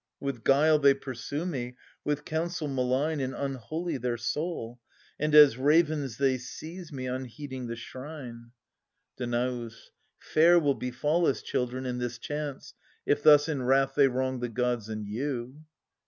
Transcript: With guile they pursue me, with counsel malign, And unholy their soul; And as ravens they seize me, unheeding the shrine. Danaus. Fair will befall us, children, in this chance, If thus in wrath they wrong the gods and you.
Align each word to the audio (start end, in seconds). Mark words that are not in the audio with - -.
With 0.19 0.43
guile 0.43 0.79
they 0.79 0.95
pursue 0.95 1.45
me, 1.45 1.77
with 2.03 2.25
counsel 2.25 2.67
malign, 2.67 3.19
And 3.19 3.35
unholy 3.35 3.97
their 3.97 4.17
soul; 4.17 4.79
And 5.19 5.35
as 5.35 5.57
ravens 5.59 6.17
they 6.17 6.39
seize 6.39 6.91
me, 6.91 7.05
unheeding 7.05 7.67
the 7.67 7.75
shrine. 7.75 8.49
Danaus. 9.15 9.91
Fair 10.17 10.57
will 10.59 10.73
befall 10.73 11.27
us, 11.27 11.43
children, 11.43 11.85
in 11.85 11.99
this 11.99 12.17
chance, 12.17 12.73
If 13.05 13.21
thus 13.21 13.47
in 13.47 13.61
wrath 13.61 13.93
they 13.93 14.07
wrong 14.07 14.39
the 14.39 14.49
gods 14.49 14.89
and 14.89 15.05
you. 15.07 15.65